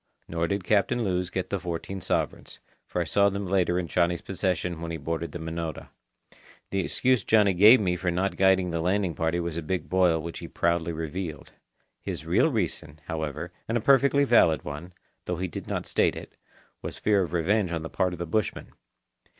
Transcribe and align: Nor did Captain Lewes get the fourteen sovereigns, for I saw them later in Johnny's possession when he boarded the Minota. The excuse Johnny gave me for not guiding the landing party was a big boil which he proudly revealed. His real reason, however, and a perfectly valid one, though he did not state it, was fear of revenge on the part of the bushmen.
Nor 0.27 0.47
did 0.47 0.63
Captain 0.63 1.03
Lewes 1.03 1.29
get 1.29 1.51
the 1.51 1.59
fourteen 1.59 2.01
sovereigns, 2.01 2.59
for 2.87 3.01
I 3.01 3.03
saw 3.03 3.29
them 3.29 3.45
later 3.45 3.77
in 3.77 3.85
Johnny's 3.87 4.23
possession 4.23 4.81
when 4.81 4.89
he 4.89 4.97
boarded 4.97 5.31
the 5.31 5.37
Minota. 5.37 5.89
The 6.71 6.79
excuse 6.79 7.23
Johnny 7.23 7.53
gave 7.53 7.79
me 7.79 7.95
for 7.95 8.09
not 8.09 8.35
guiding 8.35 8.71
the 8.71 8.81
landing 8.81 9.13
party 9.13 9.39
was 9.39 9.57
a 9.57 9.61
big 9.61 9.89
boil 9.89 10.19
which 10.19 10.39
he 10.39 10.47
proudly 10.47 10.91
revealed. 10.91 11.51
His 12.01 12.25
real 12.25 12.49
reason, 12.51 12.99
however, 13.05 13.51
and 13.67 13.77
a 13.77 13.79
perfectly 13.79 14.23
valid 14.23 14.65
one, 14.65 14.93
though 15.25 15.37
he 15.37 15.47
did 15.47 15.67
not 15.67 15.85
state 15.85 16.15
it, 16.15 16.35
was 16.81 16.97
fear 16.97 17.21
of 17.21 17.31
revenge 17.31 17.71
on 17.71 17.83
the 17.83 17.87
part 17.87 18.11
of 18.13 18.17
the 18.17 18.25
bushmen. 18.25 18.69